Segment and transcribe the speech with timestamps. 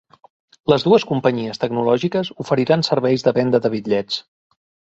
[0.71, 4.21] Les dues companyies tecnològiques oferiran serveis de venda de bitllets